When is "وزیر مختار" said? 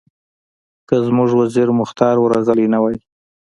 1.41-2.15